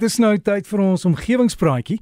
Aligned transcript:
dit 0.00 0.08
is 0.08 0.20
nou 0.22 0.32
tyd 0.40 0.68
vir 0.70 0.82
ons 0.84 1.06
omgewingspraatjie 1.10 1.98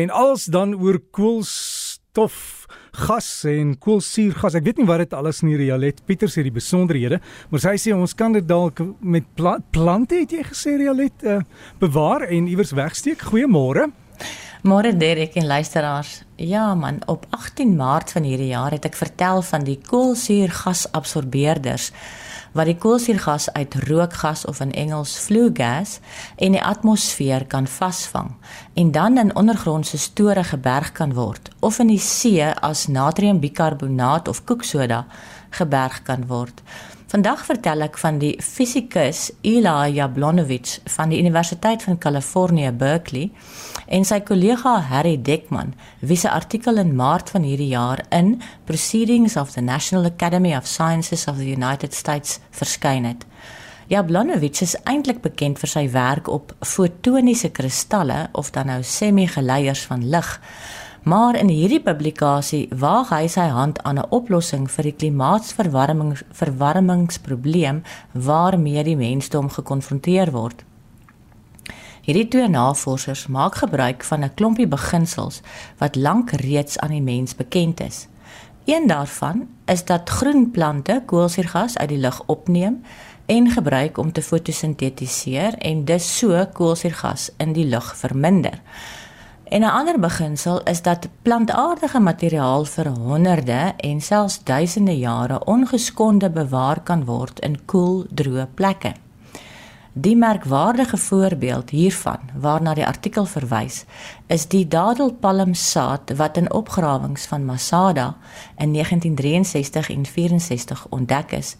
en 0.00 0.12
alles 0.14 0.46
dan 0.52 0.76
oor 0.78 1.00
koolstof 1.10 2.60
gas 3.06 3.28
en 3.48 3.78
koolsuurgas. 3.78 4.56
Ek 4.58 4.64
weet 4.66 4.80
nie 4.80 4.88
wat 4.88 5.04
dit 5.04 5.12
alles 5.14 5.42
in 5.44 5.52
hierdie 5.52 5.70
Jalet 5.70 6.00
Pieter 6.06 6.30
sê 6.30 6.42
die 6.46 6.54
besonderhede, 6.54 7.20
maar 7.50 7.62
sy 7.62 7.76
sê 7.78 7.94
ons 7.94 8.14
kan 8.18 8.34
dit 8.34 8.46
dalk 8.46 8.82
met 9.00 9.26
pla 9.38 9.58
plante 9.74 10.18
het 10.18 10.32
jy 10.34 10.42
gesê 10.48 10.76
Jalet 10.80 11.26
uh, 11.26 11.40
bewaar 11.82 12.26
en 12.28 12.48
iewers 12.50 12.74
wegsteek. 12.76 13.22
Goeiemôre. 13.30 13.90
Môre 14.66 14.92
Derek 14.92 15.38
en 15.40 15.46
luisteraars. 15.48 16.20
Ja 16.36 16.74
man, 16.74 17.00
op 17.08 17.24
18 17.30 17.76
Maart 17.76 18.12
van 18.12 18.26
hierdie 18.28 18.52
jaar 18.52 18.74
het 18.76 18.84
ek 18.84 18.98
vertel 18.98 19.40
van 19.46 19.64
die 19.64 19.78
koolsuurgasabsorbeerders 19.88 21.92
wat 22.52 22.66
die 22.66 22.76
koolsuurgas 22.76 23.52
uit 23.52 23.74
rookgas 23.86 24.44
of 24.44 24.60
in 24.60 24.72
Engels 24.72 25.16
flue 25.18 25.50
gas 25.54 25.98
in 26.36 26.52
die 26.52 26.62
atmosfeer 26.62 27.46
kan 27.46 27.66
vasvang 27.66 28.32
en 28.74 28.92
dan 28.92 29.18
in 29.18 29.34
ondergrondse 29.36 29.98
store 29.98 30.44
geberg 30.44 30.92
kan 30.92 31.14
word 31.14 31.50
of 31.60 31.78
in 31.78 31.92
die 31.92 32.02
see 32.02 32.44
as 32.60 32.86
natriumbikarbonaat 32.86 34.28
of 34.28 34.44
koeksoda 34.44 35.04
geberg 35.50 36.02
kan 36.02 36.26
word. 36.26 36.62
Vandag 37.10 37.40
vertel 37.42 37.82
ek 37.82 37.96
van 37.98 38.20
die 38.22 38.36
fisikus 38.38 39.32
Eli 39.42 39.96
Jablonowitz 39.96 40.76
van 40.94 41.10
die 41.10 41.18
Universiteit 41.18 41.82
van 41.82 41.96
Kalifornië 41.98 42.70
Berkeley 42.78 43.32
en 43.90 44.06
sy 44.06 44.20
kollega 44.22 44.76
Harry 44.92 45.16
Dekman, 45.18 45.72
wie 46.06 46.20
se 46.20 46.30
artikel 46.30 46.78
in 46.78 46.92
Maart 46.94 47.32
van 47.34 47.42
hierdie 47.42 47.72
jaar 47.72 48.04
in 48.14 48.36
Proceedings 48.70 49.34
of 49.34 49.56
the 49.56 49.64
National 49.64 50.06
Academy 50.06 50.54
of 50.54 50.70
Sciences 50.70 51.26
of 51.26 51.42
the 51.42 51.50
United 51.50 51.98
States 51.98 52.38
verskyn 52.54 53.10
het. 53.10 53.26
Jablonowitz 53.90 54.62
is 54.62 54.76
eintlik 54.86 55.18
bekend 55.24 55.58
vir 55.58 55.72
sy 55.72 55.88
werk 55.90 56.30
op 56.30 56.54
fotoniese 56.62 57.50
kristalle 57.50 58.28
of 58.38 58.52
dan 58.54 58.70
nou 58.70 58.84
semi-geleiers 58.86 59.82
van 59.90 60.06
lig. 60.14 60.28
Maar 61.02 61.36
in 61.36 61.48
hierdie 61.48 61.80
publikasie 61.80 62.68
waag 62.76 63.08
hy 63.08 63.26
sy 63.28 63.46
hand 63.48 63.82
aan 63.82 63.98
'n 63.98 64.10
oplossing 64.10 64.70
vir 64.70 64.84
die 64.84 64.92
klimaatsverwarming 64.92 66.18
verwarmingsprobleem 66.32 67.82
waarmee 68.12 68.84
die 68.84 68.96
mensdom 68.96 69.48
gekonfronteer 69.48 70.30
word. 70.30 70.64
Hierdie 72.02 72.28
twee 72.28 72.48
navorsers 72.48 73.26
maak 73.26 73.54
gebruik 73.54 74.04
van 74.04 74.24
'n 74.24 74.34
klompie 74.34 74.68
beginsels 74.68 75.40
wat 75.78 75.96
lank 75.96 76.30
reeds 76.30 76.78
aan 76.78 76.90
die 76.90 77.02
mens 77.02 77.36
bekend 77.36 77.80
is. 77.80 78.08
Een 78.64 78.86
daarvan 78.86 79.48
is 79.64 79.84
dat 79.84 80.08
groen 80.08 80.50
plante 80.50 81.02
koolsuurgas 81.06 81.78
uit 81.78 81.88
die 81.88 81.98
lug 81.98 82.22
opneem 82.26 82.82
en 83.26 83.50
gebruik 83.50 83.98
om 83.98 84.12
te 84.12 84.22
fotosintetiseer 84.22 85.54
en 85.58 85.84
dus 85.84 86.18
so 86.18 86.46
koolsuurgas 86.52 87.30
in 87.36 87.52
die 87.52 87.66
lug 87.66 87.96
verminder. 87.96 88.60
En 89.50 89.60
'n 89.60 89.64
ander 89.64 89.98
beginsel 89.98 90.62
is 90.62 90.82
dat 90.82 91.08
plantaardige 91.22 92.00
materiaal 92.00 92.64
vir 92.64 92.88
honderde 92.88 93.72
en 93.76 94.00
selfs 94.00 94.44
duisende 94.44 94.98
jare 94.98 95.44
ongeskonde 95.44 96.30
bewaar 96.30 96.80
kan 96.80 97.04
word 97.04 97.40
in 97.40 97.64
koel, 97.64 98.04
droë 98.14 98.46
plekke. 98.54 98.92
Die 99.92 100.16
merkwaardige 100.16 100.96
voorbeeld 100.96 101.70
hiervan 101.70 102.18
waarna 102.34 102.74
die 102.74 102.86
artikel 102.86 103.24
verwys, 103.24 103.84
is 104.26 104.46
die 104.48 104.68
dadelpalmsaad 104.68 106.16
wat 106.16 106.36
in 106.36 106.52
opgrawings 106.52 107.26
van 107.26 107.44
Masada 107.44 108.16
in 108.56 108.72
1963 108.72 109.90
en 109.90 110.06
64 110.06 110.86
ontdek 110.88 111.32
is 111.32 111.56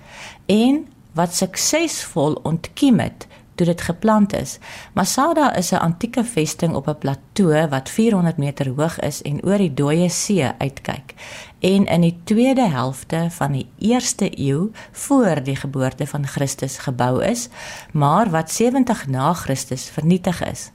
en 0.46 0.86
wat 1.12 1.34
suksesvol 1.34 2.38
ontkiem 2.42 2.98
het 2.98 3.26
toe 3.60 3.68
dit 3.68 3.82
geplant 3.84 4.32
is. 4.32 4.58
Masada 4.96 5.52
is 5.56 5.70
'n 5.72 5.84
antieke 5.84 6.24
vesting 6.24 6.74
op 6.74 6.88
'n 6.88 6.98
plateau 6.98 7.68
wat 7.68 7.88
400 7.88 8.36
meter 8.36 8.68
hoog 8.68 8.98
is 9.00 9.22
en 9.22 9.44
oor 9.44 9.58
die 9.58 9.74
dooie 9.74 10.08
see 10.08 10.52
uitkyk. 10.58 11.14
En 11.60 11.86
in 11.86 12.00
die 12.00 12.20
tweede 12.24 12.68
helfte 12.68 13.26
van 13.30 13.52
die 13.52 13.68
1ste 13.78 14.38
eeu 14.38 14.70
voor 14.92 15.42
die 15.42 15.56
geboorte 15.56 16.06
van 16.06 16.26
Christus 16.26 16.78
gebou 16.78 17.24
is, 17.24 17.48
maar 17.92 18.30
wat 18.30 18.50
70 18.50 19.06
na 19.06 19.34
Christus 19.34 19.90
vernietig 19.90 20.44
is. 20.44 20.70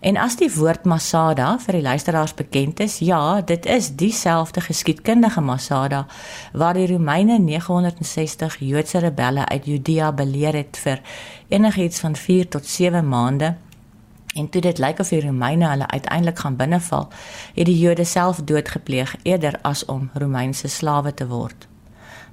En 0.00 0.16
as 0.16 0.36
die 0.36 0.50
woord 0.54 0.84
Masada 0.84 1.54
vir 1.62 1.78
die 1.78 1.82
luisteraars 1.82 2.34
bekend 2.34 2.80
is, 2.80 2.98
ja, 2.98 3.40
dit 3.40 3.66
is 3.66 3.92
dieselfde 3.96 4.60
geskiedkundige 4.60 5.40
Masada 5.40 6.06
waar 6.52 6.74
die 6.74 6.86
Romeine 6.86 7.38
960 7.38 8.56
Joodse 8.60 8.98
rebelle 8.98 9.46
uit 9.48 9.66
Judea 9.66 10.12
beleer 10.12 10.54
het 10.54 10.76
vir 10.76 11.00
enigiets 11.48 12.00
van 12.00 12.16
4 12.16 12.48
tot 12.48 12.66
7 12.66 13.08
maande. 13.08 13.54
En 14.34 14.48
toe 14.50 14.60
dit 14.60 14.78
lyk 14.78 14.98
of 14.98 15.08
die 15.08 15.22
Romeine 15.22 15.68
hulle 15.68 15.86
uiteindelik 15.86 16.38
gaan 16.38 16.56
binneval, 16.56 17.08
het 17.54 17.66
die 17.66 17.78
Jode 17.78 18.04
self 18.04 18.42
doodgepleeg 18.44 19.16
eerder 19.22 19.58
as 19.62 19.84
om 19.84 20.10
Romeinse 20.14 20.68
slawe 20.68 21.14
te 21.14 21.26
word. 21.28 21.68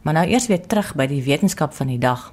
Maar 0.02 0.14
nou 0.14 0.28
eers 0.28 0.48
weer 0.48 0.68
terug 0.68 0.96
by 0.96 1.06
die 1.06 1.24
wetenskap 1.24 1.74
van 1.74 1.88
die 1.88 2.00
dag. 2.02 2.32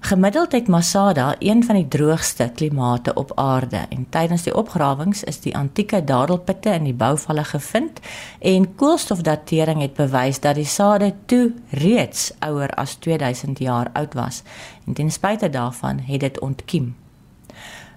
Gemiddeld 0.00 0.52
het 0.52 0.68
Masada 0.68 1.34
een 1.38 1.64
van 1.64 1.74
die 1.74 1.88
droogste 1.88 2.50
klimate 2.54 3.14
op 3.14 3.32
aarde 3.34 3.76
en 3.88 4.06
tydens 4.08 4.42
die 4.42 4.54
opgrawings 4.56 5.24
is 5.24 5.40
die 5.40 5.56
antieke 5.56 6.04
dadelputte 6.04 6.70
in 6.70 6.84
die 6.84 6.94
bouvalle 6.94 7.44
gevind 7.44 8.00
en 8.38 8.74
koolstofdatering 8.74 9.80
het 9.80 9.94
bewys 9.94 10.40
dat 10.40 10.54
die 10.54 10.68
sade 10.68 11.14
toe 11.26 11.52
reeds 11.70 12.32
ouer 12.38 12.70
as 12.70 12.94
2000 12.94 13.58
jaar 13.58 13.90
oud 13.92 14.14
was 14.14 14.42
en 14.86 14.92
ten 14.92 15.10
spyte 15.10 15.50
daarvan 15.50 15.98
het 15.98 16.20
dit 16.20 16.40
ontkiem. 16.40 16.94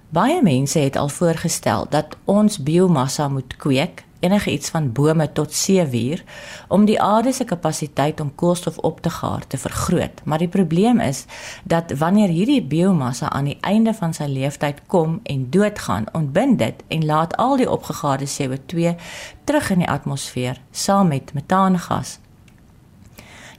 Baie 0.08 0.42
mense 0.42 0.78
het 0.78 0.96
al 0.96 1.08
voorgestel 1.08 1.86
dat 1.90 2.16
ons 2.24 2.62
biomassa 2.62 3.28
moet 3.28 3.56
kweek 3.56 4.04
enige 4.20 4.50
iets 4.50 4.70
van 4.70 4.92
bome 4.92 5.32
tot 5.32 5.54
seewier 5.54 6.24
om 6.68 6.84
die 6.84 7.00
aarde 7.02 7.32
se 7.32 7.44
kapasiteit 7.44 8.20
om 8.20 8.34
koolstof 8.34 8.78
op 8.78 9.00
te 9.00 9.10
gaar 9.10 9.46
te 9.46 9.58
vergroot. 9.58 10.20
Maar 10.24 10.38
die 10.38 10.48
probleem 10.48 11.00
is 11.00 11.24
dat 11.64 11.92
wanneer 11.98 12.28
hierdie 12.28 12.62
biomassa 12.62 13.30
aan 13.30 13.44
die 13.44 13.58
einde 13.60 13.94
van 13.94 14.14
sy 14.14 14.28
lewensyd 14.28 14.80
kom 14.86 15.20
en 15.22 15.46
doodgaan, 15.50 16.06
ontbind 16.12 16.58
dit 16.58 16.82
en 16.88 17.04
laat 17.04 17.36
al 17.36 17.56
die 17.56 17.70
opgegaarde 17.70 18.28
CO2 18.28 18.96
terug 19.44 19.70
in 19.70 19.84
die 19.84 19.90
atmosfeer 19.90 20.60
saam 20.70 21.08
met 21.08 21.32
metaangas. 21.34 22.18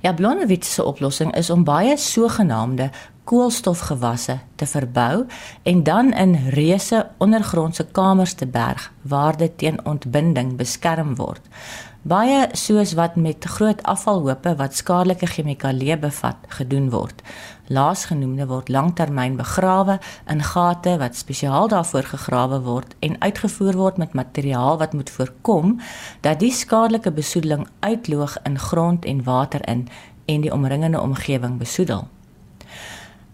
Ja, 0.01 0.13
Blonnewitz 0.13 0.73
se 0.73 0.84
oplossing 0.84 1.35
is 1.38 1.50
om 1.50 1.63
baie 1.63 1.94
sogenaamde 1.97 2.89
koolstofgewasse 3.23 4.39
te 4.56 4.66
verbou 4.66 5.25
en 5.63 5.84
dan 5.84 6.09
in 6.13 6.34
reuse 6.50 7.03
ondergrondse 7.17 7.85
kamers 7.91 8.34
te 8.34 8.47
berg 8.47 8.88
waar 9.01 9.38
dit 9.38 9.57
teen 9.57 9.78
ontbinding 9.85 10.56
beskerm 10.57 11.13
word. 11.16 11.45
Baie 12.01 12.47
soos 12.57 12.95
wat 12.97 13.16
met 13.16 13.45
groot 13.45 13.84
afvalhope 13.85 14.56
wat 14.57 14.73
skadelike 14.75 15.29
chemikalieë 15.35 16.00
bevat 16.01 16.50
gedoen 16.57 16.90
word. 16.90 17.22
Laasgenoemde 17.67 18.47
word 18.47 18.69
lanktermyn 18.69 19.35
begrawe 19.35 19.99
in 20.27 20.44
gate 20.44 20.97
wat 20.97 21.16
spesiaal 21.16 21.67
daarvoor 21.67 22.03
gegrawe 22.03 22.61
word 22.61 22.95
en 22.99 23.16
uitgevoer 23.19 23.77
word 23.77 23.97
met 23.97 24.13
materiaal 24.13 24.77
wat 24.77 24.94
moet 24.94 25.09
voorkom 25.09 25.79
dat 26.22 26.39
die 26.39 26.51
skadelike 26.51 27.11
besoedeling 27.11 27.67
uitloog 27.79 28.38
in 28.44 28.59
grond 28.59 29.05
en 29.05 29.23
water 29.23 29.67
in 29.67 29.88
en 30.25 30.41
die 30.41 30.53
omringende 30.53 31.01
omgewing 31.01 31.57
besoedel. 31.57 32.07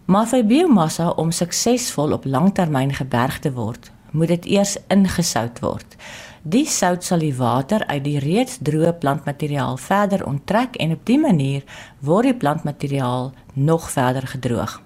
Maar 0.05 0.27
vir 0.27 0.45
biomassa 0.45 1.09
om 1.09 1.31
suksesvol 1.31 2.13
op 2.15 2.25
langtermyn 2.25 2.93
geberg 2.93 3.39
te 3.39 3.51
word, 3.51 3.91
moet 4.11 4.27
dit 4.27 4.45
eers 4.45 4.77
ingesout 4.87 5.59
word. 5.59 5.97
Die 6.47 6.63
sout 6.69 7.03
sal 7.03 7.19
die 7.19 7.33
water 7.35 7.83
uit 7.89 8.03
die 8.05 8.19
reeds 8.23 8.59
droë 8.63 8.93
plantmateriaal 9.01 9.75
verder 9.83 10.21
onttrek 10.23 10.77
en 10.79 10.93
op 10.95 11.01
dië 11.09 11.19
manier 11.19 11.79
word 12.07 12.29
die 12.29 12.37
plantmateriaal 12.39 13.33
nog 13.67 13.89
verder 13.91 14.27
gedroog. 14.31 14.77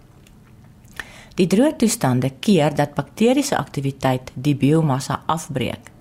Die 1.38 1.46
droë 1.52 1.76
toestande 1.84 2.32
keer 2.40 2.74
dat 2.74 2.96
bakteriese 2.98 3.60
aktiwiteit 3.60 4.32
die 4.34 4.56
biomassa 4.58 5.20
afbreek. 5.30 5.92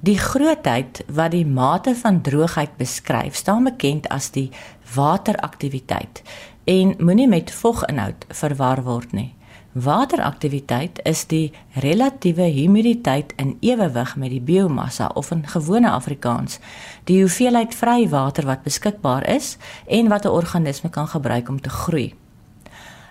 Die 0.00 0.16
grootheid 0.16 1.02
wat 1.12 1.34
die 1.36 1.44
mate 1.44 1.92
van 1.94 2.22
droogheid 2.24 2.78
beskryf, 2.80 3.36
staan 3.36 3.68
bekend 3.68 4.08
as 4.08 4.30
die 4.32 4.48
wateraktiwiteit 4.94 6.22
en 6.64 6.96
moenie 7.04 7.28
met 7.28 7.52
voginhoud 7.52 8.24
verwar 8.32 8.80
word 8.88 9.12
nie. 9.12 9.34
Wateraktiwiteit 9.72 10.98
is 11.06 11.26
die 11.30 11.52
relatiewe 11.78 12.48
humiditeit 12.50 13.32
in 13.38 13.52
ewewig 13.60 14.16
met 14.16 14.32
die 14.34 14.40
biomassa 14.42 15.06
of 15.14 15.30
in 15.30 15.44
gewone 15.46 15.90
Afrikaans, 15.90 16.58
die 17.06 17.20
hoeveelheid 17.20 17.74
vry 17.78 18.08
water 18.10 18.48
wat 18.50 18.66
beskikbaar 18.66 19.28
is 19.30 19.56
en 19.86 20.08
wat 20.08 20.24
'n 20.24 20.34
organisme 20.34 20.90
kan 20.90 21.06
gebruik 21.08 21.48
om 21.48 21.60
te 21.60 21.70
groei. 21.70 22.14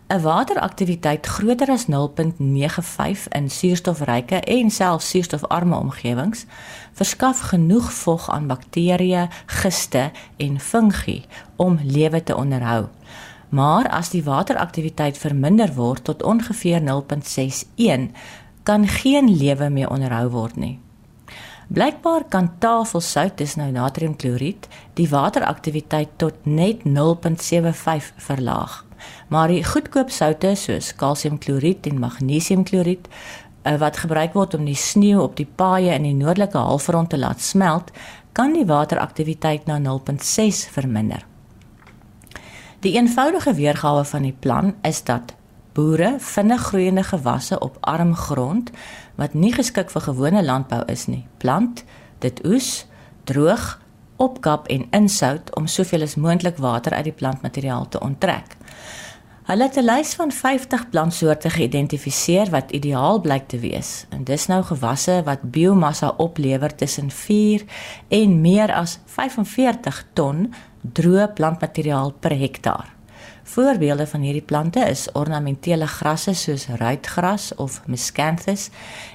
'n 0.09 0.21
Wateraktiwiteit 0.21 1.25
groter 1.25 1.69
as 1.69 1.85
0.95 1.87 3.27
in 3.29 3.49
suurstofryke 3.49 4.35
en 4.35 4.69
selfs 4.69 5.09
suurstofarme 5.09 5.75
omgewings 5.75 6.45
verskaf 6.93 7.39
genoeg 7.39 7.93
vog 7.93 8.29
aan 8.29 8.47
bakterieë, 8.47 9.27
giste 9.45 10.11
en 10.37 10.59
fungi 10.59 11.25
om 11.55 11.79
lewe 11.83 12.23
te 12.23 12.35
onderhou. 12.35 12.87
Maar 13.49 13.87
as 13.89 14.11
die 14.13 14.23
wateraktiwiteit 14.23 15.17
verminder 15.17 15.73
word 15.73 16.03
tot 16.03 16.23
ongeveer 16.23 16.83
0.61, 16.85 18.11
kan 18.63 18.87
geen 18.87 19.31
lewe 19.37 19.69
meer 19.69 19.89
onderhou 19.89 20.29
word 20.29 20.55
nie. 20.55 20.75
Blykbaar 21.69 22.23
kan 22.29 22.47
tafelsout, 22.57 23.37
dis 23.37 23.55
nou 23.57 23.67
natriumkloried, 23.71 24.67
die 24.97 25.05
wateraktiwiteit 25.09 26.15
tot 26.17 26.45
net 26.45 26.81
0.75 26.85 28.09
verlaag. 28.25 28.85
Maar 29.29 29.53
die 29.53 29.63
goedkoop 29.63 30.09
soutte 30.09 30.55
soos 30.57 30.91
kalsiumkloried 30.97 31.85
en 31.87 32.01
magnesiumkloried 32.01 33.05
eh, 33.09 33.77
wat 33.77 34.01
gebruik 34.01 34.33
word 34.33 34.57
om 34.57 34.65
die 34.65 34.77
sneeu 34.77 35.21
op 35.21 35.37
die 35.37 35.45
paaie 35.45 35.93
in 35.93 36.09
die 36.09 36.17
noordelike 36.17 36.57
halfrond 36.57 37.13
te 37.13 37.21
laat 37.21 37.41
smelt, 37.41 37.93
kan 38.33 38.53
die 38.57 38.65
wateraktiwiteit 38.65 39.69
na 39.69 39.77
0.6 39.77 40.65
verminder. 40.73 41.25
Die 42.79 42.93
eenvoudige 42.95 43.53
weergawe 43.53 44.05
van 44.05 44.21
die 44.21 44.35
plan 44.39 44.75
is 44.81 45.03
dat 45.03 45.33
boere 45.73 46.15
vinnig 46.19 46.61
groeiende 46.61 47.03
gewasse 47.03 47.59
op 47.59 47.77
arm 47.81 48.15
grond 48.15 48.69
wat 49.15 49.33
nie 49.33 49.51
geskik 49.53 49.91
vir 49.91 50.01
gewone 50.01 50.43
landbou 50.43 50.79
is 50.87 51.07
nie, 51.11 51.25
plant, 51.37 51.83
dit 52.23 52.39
oes, 52.47 52.85
droog, 53.27 53.81
opkap 54.15 54.67
en 54.67 54.87
insout 54.95 55.51
om 55.55 55.67
soveel 55.67 56.07
as 56.07 56.15
moontlik 56.15 56.57
water 56.57 56.95
uit 56.95 57.03
die 57.03 57.17
plantmateriaal 57.19 57.87
te 57.87 57.99
onttrek. 57.99 58.55
Hulle 59.49 59.63
het 59.63 59.77
'n 59.77 59.85
lys 59.85 60.13
van 60.13 60.31
50 60.31 60.89
plantsoorte 60.89 61.49
geïdentifiseer 61.49 62.49
wat 62.49 62.71
ideaal 62.71 63.19
blyk 63.21 63.47
te 63.47 63.59
wees. 63.59 64.05
En 64.09 64.23
dis 64.23 64.45
nou 64.45 64.63
gewasse 64.63 65.21
wat 65.25 65.41
biomassa 65.41 66.13
oplewer 66.17 66.75
tussen 66.75 67.11
4 67.11 67.63
en 68.07 68.41
meer 68.41 68.73
as 68.73 68.99
45 69.05 70.05
ton 70.13 70.53
droë 70.81 71.33
plantmateriaal 71.35 72.13
per 72.19 72.35
hektaar. 72.37 72.93
Voorbeelde 73.49 74.05
van 74.07 74.21
hierdie 74.21 74.45
plante 74.45 74.83
is 74.85 75.07
ornamentele 75.17 75.87
grasse 75.87 76.35
soos 76.37 76.67
ruitgras 76.77 77.49
of 77.55 77.81
miscanthus 77.89 78.69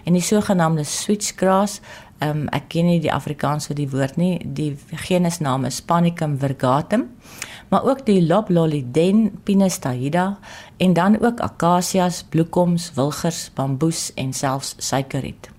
en 0.04 0.18
die 0.18 0.24
sogenaamde 0.24 0.82
switchgrass. 0.84 1.78
Um, 2.22 2.48
ek 2.54 2.66
ken 2.74 2.88
nie 2.88 2.98
die 3.02 3.12
Afrikaans 3.14 3.68
vir 3.70 3.78
die 3.78 3.88
woord 3.92 4.18
nie. 4.18 4.40
Die 4.42 4.72
genusnaam 5.06 5.68
is 5.70 5.80
Panicum 5.82 6.38
virgatum. 6.42 7.08
Maar 7.70 7.86
ook 7.90 8.04
die 8.06 8.20
Lobloliden 8.26 9.30
Pinus 9.46 9.78
tahida 9.78 10.38
en 10.82 10.92
dan 10.98 11.18
ook 11.22 11.40
akasias, 11.40 12.24
bloekoms, 12.28 12.90
wilgers, 12.98 13.50
bamboes 13.54 14.10
en 14.14 14.32
selfs 14.32 14.74
suikerriet. 14.78 15.53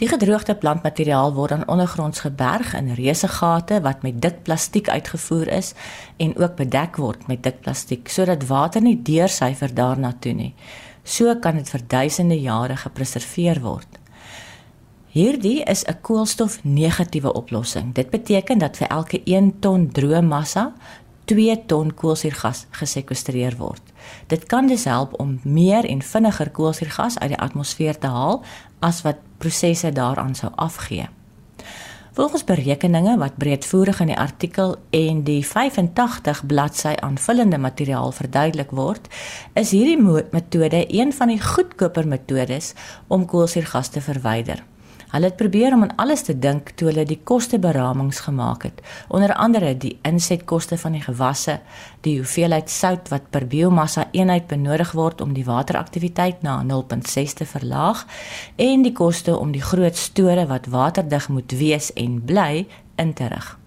Die 0.00 0.08
gedroogde 0.08 0.54
plantmateriaal 0.56 1.34
word 1.36 1.52
dan 1.52 1.66
ondergronds 1.68 2.22
geberg 2.24 2.72
in 2.74 2.94
reuse 2.96 3.28
gate 3.28 3.82
wat 3.84 4.02
met 4.02 4.22
dik 4.24 4.42
plastiek 4.42 4.88
uitgevoer 4.88 5.48
is 5.52 5.74
en 6.16 6.32
ook 6.40 6.54
bedek 6.56 6.96
word 6.96 7.26
met 7.28 7.42
dik 7.44 7.60
plastiek 7.60 8.08
sodat 8.08 8.46
water 8.48 8.80
nie 8.80 8.96
deursyfer 8.96 9.74
daarna 9.74 10.14
toe 10.18 10.32
nie. 10.32 10.54
So 11.04 11.34
kan 11.36 11.60
dit 11.60 11.68
vir 11.68 11.84
duisende 11.86 12.40
jare 12.40 12.78
gepreserveer 12.80 13.60
word. 13.60 14.00
Hierdie 15.12 15.62
is 15.68 15.84
'n 15.84 16.00
koolstofnegatiewe 16.00 17.32
oplossing. 17.32 17.94
Dit 17.94 18.10
beteken 18.10 18.58
dat 18.58 18.76
vir 18.76 18.88
elke 18.88 19.20
1 19.24 19.58
ton 19.60 19.90
droë 19.92 20.22
massa 20.22 20.72
2 21.30 21.60
ton 21.70 21.92
koolsuurgas 21.94 22.64
gesekwestreer 22.74 23.54
word. 23.58 23.82
Dit 24.26 24.48
kan 24.50 24.66
dus 24.66 24.88
help 24.90 25.14
om 25.22 25.38
meer 25.44 25.86
en 25.86 26.02
vinniger 26.02 26.50
koolsuurgas 26.50 27.18
uit 27.18 27.30
die 27.36 27.38
atmosfeer 27.38 27.98
te 27.98 28.10
haal 28.10 28.42
as 28.82 29.02
wat 29.06 29.22
prosesse 29.38 29.92
daaraan 29.94 30.34
sou 30.34 30.50
afgee. 30.56 31.06
Volgens 32.18 32.44
berekeninge 32.44 33.14
wat 33.18 33.36
breedvoerig 33.38 34.00
in 34.02 34.10
die 34.10 34.18
artikel 34.18 34.74
en 34.90 35.22
die 35.22 35.44
85 35.46 36.42
bladsy 36.46 36.96
aanvullende 36.98 37.58
materiaal 37.58 38.10
verduidelik 38.12 38.74
word, 38.74 39.06
is 39.54 39.70
hierdie 39.70 40.00
metode 40.34 40.82
een 40.88 41.14
van 41.14 41.30
die 41.30 41.38
goedkoper 41.42 42.08
metodes 42.10 42.72
om 43.06 43.28
koolsuurgas 43.30 43.94
te 43.94 44.02
verwyder. 44.02 44.64
Hulle 45.10 45.30
het 45.30 45.36
probeer 45.36 45.74
om 45.74 45.82
aan 45.82 45.96
alles 45.96 46.22
te 46.22 46.38
dink 46.38 46.70
toe 46.78 46.88
hulle 46.90 47.04
die 47.04 47.18
kosteberamings 47.24 48.22
gemaak 48.26 48.62
het. 48.68 48.80
Onder 49.08 49.34
andere 49.34 49.74
die 49.76 49.98
insetkoste 50.06 50.78
van 50.78 50.94
die 50.94 51.02
gewasse, 51.02 51.58
die 52.06 52.16
hoeveelheid 52.18 52.70
sout 52.70 53.10
wat 53.10 53.30
per 53.30 53.46
biomassa 53.50 54.06
eenheid 54.12 54.46
benodig 54.46 54.92
word 54.92 55.20
om 55.20 55.34
die 55.34 55.44
wateraktiwiteit 55.44 56.42
na 56.46 56.60
0.6 56.62 57.38
te 57.42 57.46
verlaag 57.46 58.06
en 58.56 58.86
die 58.86 58.94
koste 58.94 59.36
om 59.36 59.52
die 59.52 59.64
groot 59.64 59.96
store 59.96 60.46
wat 60.46 60.70
waterdig 60.70 61.28
moet 61.28 61.52
wees 61.52 61.92
en 61.92 62.20
bly 62.24 62.66
in 62.96 63.14
te 63.14 63.26
rig. 63.26 63.59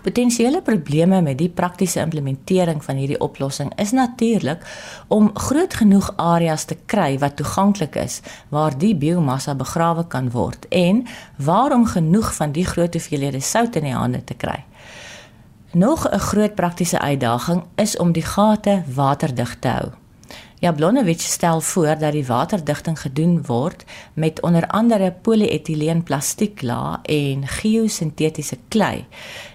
Potensiële 0.00 0.62
probleme 0.62 1.20
met 1.20 1.38
die 1.38 1.48
praktiese 1.48 2.00
implementering 2.00 2.84
van 2.84 2.96
hierdie 2.96 3.20
oplossing 3.20 3.72
is 3.76 3.90
natuurlik 3.92 4.64
om 5.08 5.30
groot 5.34 5.74
genoeg 5.74 6.08
areas 6.16 6.64
te 6.64 6.76
kry 6.86 7.18
wat 7.20 7.36
toeganklik 7.36 7.98
is 8.00 8.20
waar 8.48 8.78
die 8.78 8.94
biomassa 8.96 9.54
begrawe 9.54 10.06
kan 10.08 10.30
word 10.32 10.64
en 10.68 11.04
waarom 11.36 11.84
genoeg 11.86 12.32
van 12.34 12.56
die 12.56 12.64
groot 12.64 12.96
hoeveelhede 12.96 13.40
sout 13.40 13.76
in 13.76 13.90
die 13.90 13.96
hande 13.96 14.24
te 14.24 14.34
kry. 14.34 14.64
Nog 15.72 16.08
'n 16.08 16.18
groot 16.18 16.54
praktiese 16.54 16.98
uitdaging 16.98 17.62
is 17.76 17.96
om 17.96 18.12
die 18.12 18.24
gate 18.26 18.82
waterdig 18.94 19.56
te 19.58 19.68
hou. 19.68 19.99
Jablonowitz 20.60 21.24
stel 21.24 21.60
voor 21.60 21.98
dat 21.98 22.12
die 22.12 22.26
waterdigting 22.26 23.00
gedoen 23.00 23.42
word 23.46 23.84
met 24.12 24.42
onder 24.42 24.66
andere 24.66 25.12
polietileen 25.12 26.02
plastieklaag 26.02 26.98
en 27.02 27.46
geosintetiese 27.46 28.58
klei. 28.68 29.06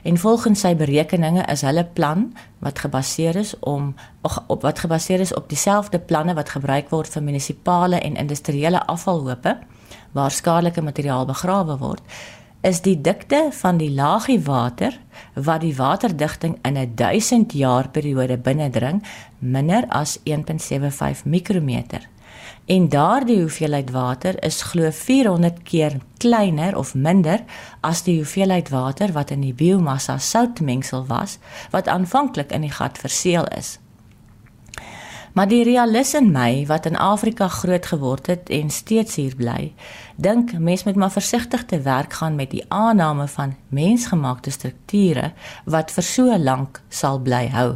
En 0.03 0.17
volgens 0.17 0.59
sy 0.59 0.73
berekeninge 0.75 1.43
is 1.45 1.61
hulle 1.61 1.85
plan 1.85 2.31
wat 2.57 2.79
gebaseer 2.79 3.35
is 3.35 3.53
om 3.59 3.93
op 4.47 4.61
wat 4.61 4.79
gebaseer 4.79 5.19
is 5.19 5.33
op 5.33 5.49
dieselfde 5.49 5.99
planne 5.99 6.33
wat 6.33 6.49
gebruik 6.49 6.89
word 6.89 7.13
vir 7.13 7.23
munisipale 7.23 8.01
en 8.01 8.17
industriële 8.17 8.81
afvalhope 8.85 9.59
waar 10.11 10.31
skadelike 10.31 10.81
materiaal 10.81 11.25
begrawe 11.25 11.77
word 11.77 12.01
is 12.65 12.81
die 12.81 12.97
dikte 13.01 13.49
van 13.53 13.77
die 13.77 13.91
laagie 13.93 14.39
water 14.41 14.95
wat 15.33 15.61
die 15.61 15.75
waterdigting 15.77 16.57
in 16.65 16.77
'n 16.77 16.95
1000 16.95 17.53
jaar 17.53 17.89
periode 17.89 18.37
binnendring 18.37 19.03
minder 19.39 19.85
as 19.87 20.19
1.75 20.23 21.25
mikrometer. 21.25 22.09
En 22.65 22.89
daardie 22.89 23.39
hoeveelheid 23.39 23.91
water 23.91 24.43
is 24.43 24.61
glo 24.61 24.91
400 24.91 25.63
keer 25.63 25.97
kleiner 26.17 26.77
of 26.77 26.95
minder 26.95 27.43
as 27.81 28.03
die 28.03 28.15
hoeveelheid 28.15 28.69
water 28.69 29.11
wat 29.11 29.29
in 29.29 29.41
die 29.41 29.53
biomassa 29.53 30.17
soutmengsel 30.17 31.05
was 31.05 31.37
wat 31.69 31.87
aanvanklik 31.87 32.51
in 32.51 32.61
die 32.61 32.71
gat 32.71 32.97
verseël 32.97 33.45
is. 33.57 33.79
Maar 35.35 35.49
die 35.51 35.65
realis 35.67 36.13
in 36.15 36.29
my 36.31 36.63
wat 36.69 36.85
in 36.87 36.95
Afrika 36.95 37.49
groot 37.51 37.85
geword 37.85 38.27
het 38.31 38.49
en 38.55 38.69
steeds 38.71 39.17
hier 39.19 39.33
bly, 39.35 39.73
dink 40.15 40.53
mens 40.55 40.85
moet 40.87 40.95
maar 40.95 41.11
versigtig 41.11 41.65
te 41.65 41.81
werk 41.83 42.13
gaan 42.13 42.37
met 42.39 42.53
die 42.53 42.63
aanname 42.71 43.27
van 43.27 43.55
mensgemaakte 43.67 44.53
strukture 44.55 45.33
wat 45.65 45.91
vir 45.91 46.07
so 46.07 46.37
lank 46.39 46.79
sal 46.87 47.19
bly 47.19 47.49
hou. 47.51 47.73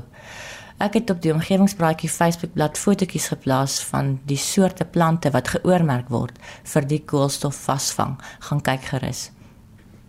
Ek 0.80 0.96
het 1.02 1.12
op 1.12 1.20
die 1.20 1.34
omgewingspraatjie 1.36 2.08
Facebookblad 2.10 2.80
fotootjies 2.80 3.28
geplaas 3.34 3.82
van 3.90 4.16
die 4.24 4.40
soorte 4.40 4.88
plante 4.88 5.34
wat 5.36 5.52
geoormerk 5.58 6.08
word 6.08 6.40
vir 6.64 6.88
die 6.88 7.02
koolstof 7.04 7.60
vasvang. 7.68 8.16
Gaan 8.48 8.64
kyk 8.64 8.88
gerus. 8.94 9.26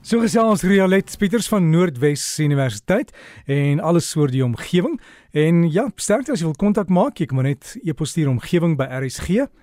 So 0.00 0.16
gesels 0.22 0.62
Rialet 0.64 1.12
Pieters 1.20 1.44
van 1.52 1.66
Noordwes 1.68 2.22
Universiteit 2.40 3.10
en 3.44 3.82
alles 3.84 4.06
oor 4.16 4.32
die 4.32 4.40
omgewing. 4.40 4.96
En 5.36 5.66
ja, 5.68 5.90
sterkte 6.00 6.32
as 6.32 6.40
jy 6.40 6.48
wil 6.48 6.56
kontak 6.56 6.88
maak, 6.88 7.20
jy 7.20 7.28
kan 7.28 7.44
net 7.44 7.76
e-pos 7.84 8.14
stuur 8.14 8.32
omgewing 8.32 8.78
by 8.80 8.88
rsg.co.za. 9.02 9.58